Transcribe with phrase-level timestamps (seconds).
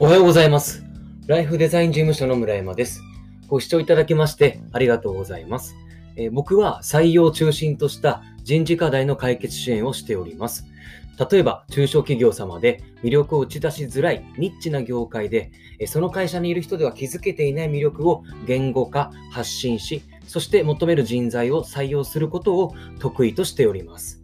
[0.00, 0.84] おはようございます。
[1.26, 3.02] ライフデザイン事務所の村山です。
[3.48, 5.74] ご視聴いただきましてありがとうございます。
[6.14, 10.66] えー僕は採用を中心とした人事課題の解決支援をしております。
[11.28, 15.50] 例えば、中小企業様で魅力を打ち出しづらいニッチな業界で、
[15.88, 24.22] その会社にいる人では気づけていない魅力を言語化、発信し、そして求める人材を採用することを得意としております。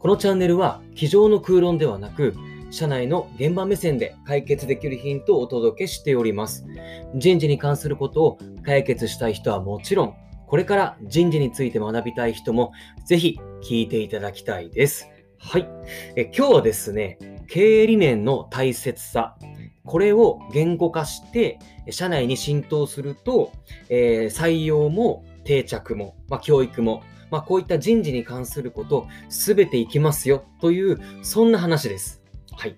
[0.00, 2.34] このチャンネルは、机上の空論ではなく、
[2.72, 6.66] 社内の現場目線で解決できるヒントをお届けしております。
[7.14, 10.14] 人事に関することを解決したい人はもちろん、
[10.46, 12.72] これから人事について学びたい人も
[13.04, 15.06] ぜひ聞いていただきたいです。
[15.38, 15.68] はい。
[16.16, 19.36] え今日はですね、経営理念の大切さ、
[19.84, 21.58] これを言語化して、
[21.90, 23.52] 社内に浸透すると、
[23.90, 32.21] えー採用も定着も、まあ、教育も、まあ、こういった人事に関すること、すべていきますよという、そんな話です。
[32.56, 32.76] はい。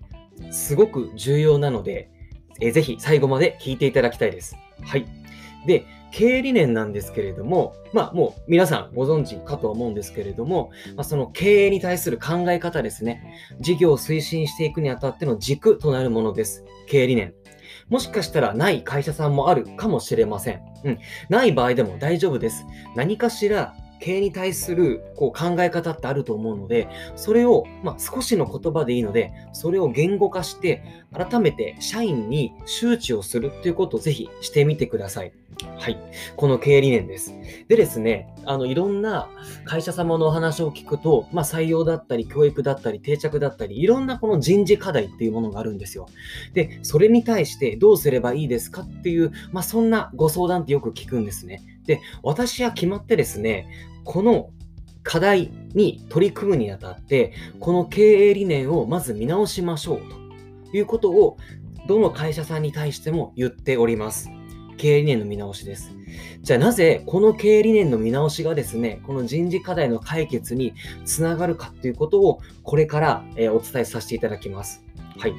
[0.51, 2.11] すごく重要なので、
[2.61, 4.57] えーぜひ最後まで聞いていただきたいです。
[4.83, 5.07] はい。
[5.67, 13.35] で、経営理念なんですけれども、まあもう皆さんご存知かと思うんですけれども、まあ、その経営に対する考え方ですね。
[13.61, 16.65] 事業を推進していくにあたっての軸となるものです。
[16.87, 17.35] 経営理念。
[17.89, 20.61] もしかしたらない会社さんもあるかもしれません。
[20.85, 20.99] うん。
[21.29, 22.65] ない場合でも大丈夫です。
[22.95, 35.33] 何かしら経営に対するこう考え方ってあると思うので、それを、まあ、少しの言葉でいいので、それを言語化して、改めて社員に周知をするということをぜひしてみてください。
[35.79, 35.99] はい。
[36.37, 37.33] この経営理念です。
[37.67, 39.31] でですね、あの、いろんな
[39.65, 46.09] 会社様のお話を聞くと、まあ、採用だったり、教育だったり、定着だったり、いろんなこの人事課題っていうものがあるんですよ。
[46.53, 51.63] で、それに対してどうすればいいですかっていう、まあ、そんなご相談ってよく聞くんですね。
[51.87, 53.67] で、私は決まってですね、
[54.05, 54.51] この
[55.03, 60.01] 課題に取り組むにあたって、この経営理念をまず見直しましょう
[60.71, 61.37] ということを、
[61.87, 64.31] どの会社さんに対しても言っております。
[64.79, 65.93] 経営理念の見直しです。
[66.43, 74.83] じゃあなぜこの経営理念の見直しがですね、この人事課題の解決につながるかということをこれから、えお伝えさせていただきます。
[75.19, 75.35] はい。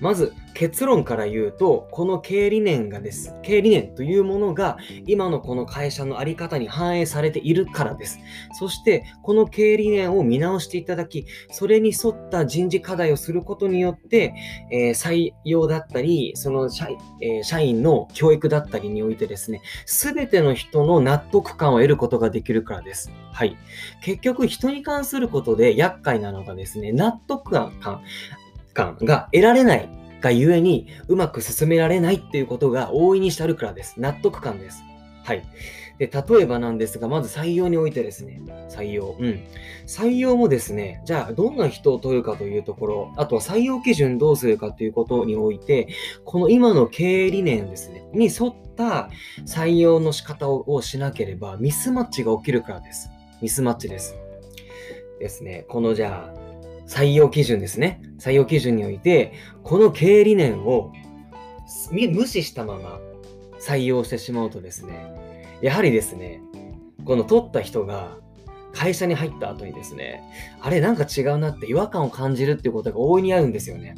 [0.00, 3.34] まず結論から言うと、この経営理念がです。
[3.42, 4.76] 経営理念というものが
[5.06, 8.18] 今のこの会社のあり方に反映されているからです。
[8.58, 14.34] そして、この経営理念を見直していただき、それに沿った人事課題をすることによって、
[14.70, 16.88] えー採用だったり、その社,、
[17.20, 23.10] えー社員の教育だったりにおいてですね、すべての人の納得感を得ることができるからです。
[23.32, 23.56] はい。
[24.02, 27.72] 結局、人に関することで厄介なのがですね、納得感
[28.74, 34.00] 感が得られないがゆえに、うまく進められないっていうことが大いにしてあるからです。
[34.00, 34.82] 納得感です。
[35.24, 35.44] はい。
[35.98, 39.16] で、例えばなんですが、まず採用においてですね、採用。
[39.18, 39.40] うん。
[39.86, 45.88] 採用もですね、じゃあどんな人を取るかというところ、あとは採用基準どうするかということにおいて、
[46.24, 49.10] この今の経営理念ですね、に沿った
[49.46, 53.10] 採用の仕方ををしなければミスマッチが起きるからです。
[53.40, 54.16] ミスマッチです。
[55.20, 56.41] ですね、このじゃあ、
[56.86, 58.00] 採用基準ですね。
[58.18, 59.32] 採用基準において、
[59.62, 60.92] この経営理念を
[61.90, 63.00] 無視したまま
[63.60, 65.06] 採用してしまうとですね、
[65.62, 66.40] やはりですね、
[67.04, 68.18] この取った人が
[68.72, 70.22] 会社に入った後にですね、
[70.60, 73.94] あれなんか違うなって違和感を感じるっていうことが大いにあるんですよね。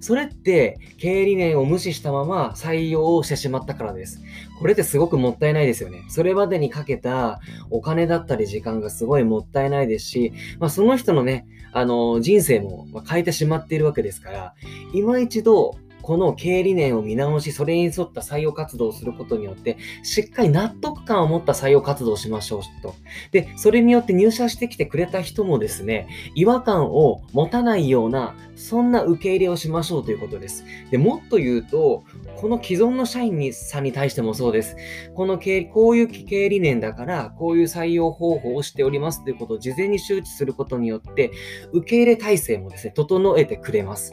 [0.00, 4.20] それって経営理念を無視したまま採用をしてしまったからです。
[4.58, 6.04] これってすごくもったいないですよね。
[6.08, 7.40] それまでにかけた
[7.70, 14.54] お金だったり時間がすごいもったいないですし、まあ、その人のね、あの人生も変えてしまっているわけですから、
[14.92, 22.94] 今一度この経営理念を見直し、それに沿った採用活動をすることによって、しっかり納得感を持った採用活動をしましょうと。
[23.32, 30.66] で、それによって入社してきてくれた人もですね、違和感を持たないような、そんな受け入れをしましょうということです。
[30.90, 32.04] で、もっと言うと、
[32.36, 34.76] この既存の社員にさんに対してもそうです。
[35.14, 41.30] この経営、こういう経営理念だから、こういう採用方法をしておりますということを事前に周知することによって、
[41.72, 44.12] 受け入れ体制もですね、整えてくれます。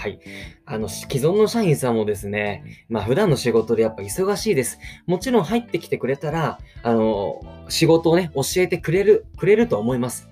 [0.00, 0.18] はい。
[0.64, 4.78] あの、既存の社員さんもですね、まあ普段の仕事でやっぱ忙しいです。
[5.04, 10.30] もちろん入ってきてくれたら、あの、仕事をね、教えてくれる、くれると思います。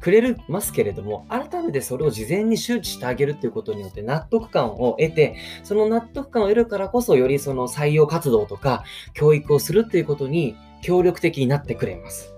[0.00, 8.82] くれるますけれども、改めてそれを事前に周知してあげるということによって納得感を得て、その納得感を得るからこそ、よりその採用活動とか
[9.14, 12.34] 教育をするということに協力的になってくれます。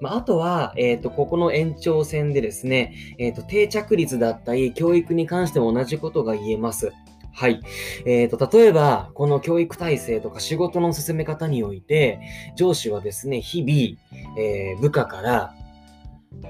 [0.00, 6.92] まあ、あとは、えっ、と、ここの延長線でですね、えっ、と、定着率だったり、教育に関しても同じことが言えます。
[7.32, 7.60] はい。
[8.04, 12.20] えっ、と、例えば、この教育体制とか仕事の進め方において、
[12.56, 15.54] 上司はですね、日々、え部下から、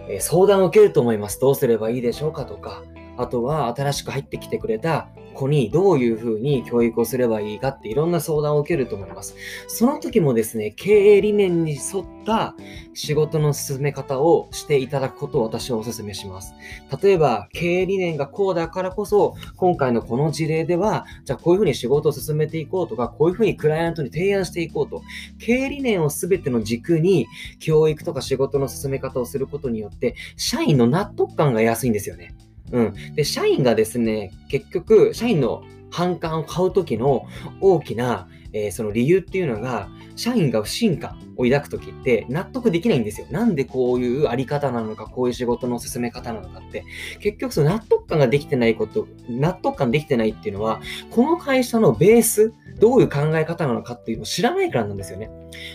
[0.08, 1.40] え相談を受けると思います。
[1.40, 2.82] どうすればいいでしょうかとか、
[3.18, 9.36] あとは新しく入ってきてくれた子にどういうふうに教育をすればいいかっていろんな相談を受けると思います。
[9.68, 12.56] その時もですね、経営理念に沿った
[12.94, 16.54] 仕事の進め方をしていただくことを私はお勧めします。
[17.00, 25.02] 例えば、経営理念がこうだからこそ、今回のこの事例では、じゃあこういうふうに仕事を進めていこうとか、こういうふうにクライアントに提案していこうと、
[25.38, 27.26] 経営理念を全ての軸に
[27.60, 32.34] 教育とか仕事の進め方をすることによって、社員の納得感が安いんですよね。
[32.72, 33.14] うん。
[33.14, 37.26] で、社員がですね、結局、社員の反感を買う時の
[37.60, 38.28] 大きな、
[38.58, 43.26] えー、その理由っていうのが、社員が不信感を抱く時って納得できないんですよ。
[43.30, 46.84] なんでこういうあり方なのか、こういう仕事の進め方なのかって、
[47.20, 55.30] 結局その納得感ができてないこと、納得感できてないっていうのは、この会社のベース、どういう考え方なのかっていうのを知らないからなんですよね。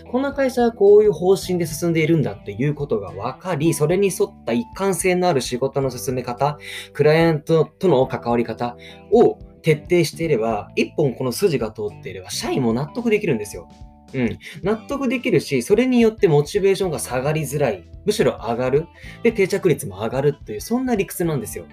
[0.10, 6.58] この会社はこういう方針で進んでいるんだっていうことが分かり、それに沿った一貫性のある仕事の進め方、
[6.94, 8.78] クライアントとの関わり方
[9.12, 13.68] を徹底していれば、一本この筋が通っていれば、社員も納得できるんですよ。
[14.14, 14.38] うん。
[14.62, 17.84] 納得できるし、それによってモチベーションが下がりづらい。
[18.06, 18.88] むしろ上がる。
[19.24, 21.66] で、定着率も上がるという、そんな理屈なんですよ。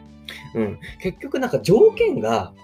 [0.54, 0.78] うん。
[1.02, 2.54] 結局なんか条件が、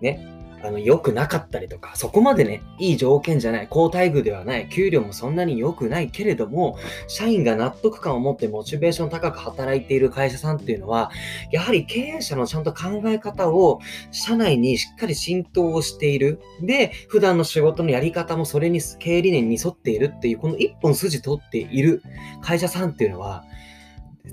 [0.00, 0.20] ね、
[0.64, 6.78] あの、良くなかったりとか、そこまでね、いい条件じゃない、高待遇ではない、給料もそんなに良くないけれども、
[7.08, 11.10] 社員が納得感を持ってモチベーション高く働いている会社さんっていうのは、
[11.50, 13.80] やはり経営者のちゃんと考え方を
[14.12, 16.40] 社内にしっかり浸透をしている。
[16.60, 22.02] で、普段の仕事のやり方もそれに経営理念に沿っているっていう、この一本筋取っている
[22.40, 23.44] 会社さんっていうのは、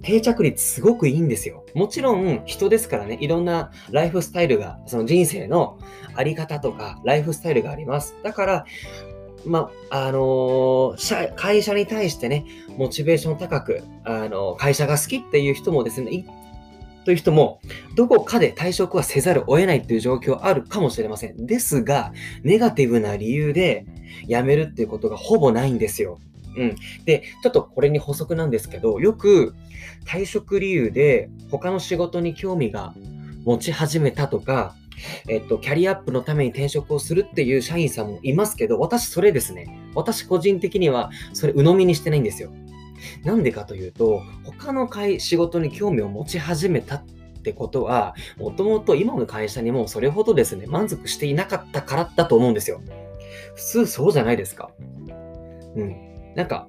[0.02, 1.66] 定着率すごくいいんですよ。
[1.74, 5.80] もちろん人ですからね、いろんなライフスタイルが、その人生の
[6.16, 8.16] あり方とか、ライフスタイルがあります。
[8.24, 8.66] だから、
[9.46, 12.46] まあ、のー、会社に対してね、
[12.78, 16.26] モチベーション高く、あのー、会社が好きっていう人もですね、
[17.06, 17.60] という人も、
[17.96, 21.46] どこかで退職はせざるを得ないという状況あるかもしれません。
[21.48, 22.14] ですが、
[22.44, 23.86] ネガティブな理由で
[24.28, 26.20] 辞めるっていうことがほぼないんですよ。
[26.56, 26.76] うん。
[27.06, 29.56] で、ちょっとこれに補足なんですけど、よく
[30.06, 32.94] 退職理由で他の仕事に興味が
[33.46, 34.76] 持ち始めたとか、
[35.28, 39.80] えっと、キャリアアップのために転職をするっていう社員さんもいますけど、私それですね。
[39.96, 42.52] 私個人的にはそれ鵜呑みにしてないんですよ。
[43.24, 47.06] なんでかというと、他の仕事に興味を持ち始めたっ
[47.44, 52.82] てことは、もともと今の会社にもそれほどですね、満足していなかったからだと思うんですよ。
[53.56, 54.72] 普通そうじゃないですか。
[55.76, 56.09] うん。
[56.36, 56.68] なんか、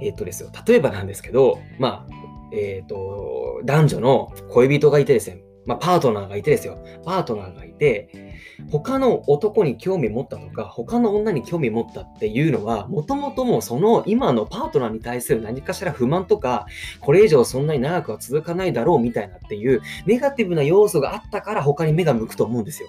[0.00, 2.14] えっ、ー、とですよ、例えばなんですけど、まあ、
[2.52, 8.34] えっ、ー、と、男女の恋人がいてですね、まあ、パートナーがいてですよ、パートナーがいて、
[8.70, 16.66] 他の男に興味持ったとか、他の女に興味持ったっていうのは、もともともその今のパートナーに対する何かしら不満とか、
[17.00, 22.88] これ以上そんなに長くは続かないだろうみたいなっていう、ネガティブな要素があったから他に目が向くと思うんですよ。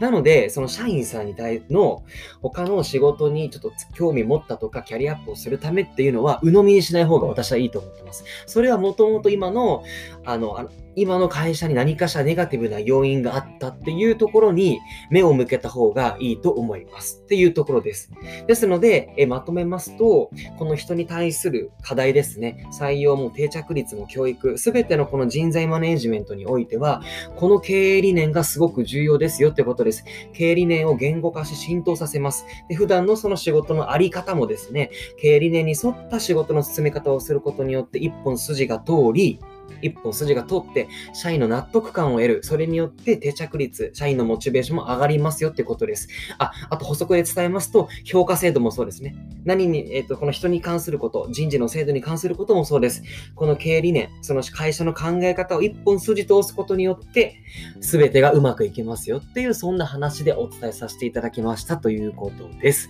[0.00, 2.04] なので、その社員さんに対の
[2.42, 8.24] 他の仕事にちょっと興味持ったとかキャリアアップをするためっていうのは鵜呑みにしない方が私はいいと思ってます。
[8.46, 9.84] それはもともと今の、
[10.24, 14.80] あの、今の会社に何かしらネガティブな要因があったっていうところに
[15.10, 18.10] 目を向けた方がいいと思いますっていうところです。
[18.46, 27.02] ですので、えまとめますと、この人に対する課題ですね、採用も定着率も教育、すべてのこの人材マネジメントにおいては、
[27.36, 30.04] この経営理念がすごく重要ですよってことです。
[30.32, 32.44] 経営理念を言語化し浸透させます。
[32.68, 39.40] で普段のその仕事のあり方もですね、経営理念に沿った仕事の進め方をすることによって一本筋が通り、
[39.82, 42.40] 一本筋が通って、社員の納得感を得る。
[42.42, 46.08] それによって定着率、社員のモチベーションも上がりますよってことです。
[46.38, 49.14] あ、あと補足で伝えますと、評価制度もそうですね。
[49.44, 53.02] 何に、えっ、ー、と、この人に関すること、人事の制度に関することもそうです。
[53.34, 57.36] この経営理念、その会社の考え方を一本筋通すことによって、
[57.80, 62.88] すべてがうまくいきますよっていう、そんな話でお伝えさせていただきましたということです。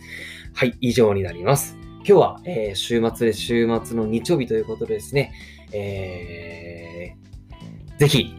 [0.54, 1.76] はい、以上になります。
[2.02, 5.32] 今日は、えー、週末で週末の日曜日ということですね、
[5.72, 8.34] えー、ぜひ、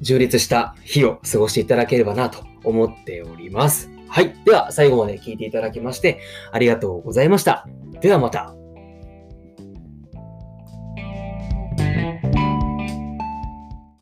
[0.00, 3.90] 充実した日を過ごしていただければなと思っております。
[4.08, 4.34] はい。
[4.44, 6.20] では、最後まで聞いていただきまして、
[6.52, 7.66] ありがとうございました。
[8.00, 8.65] ではまた。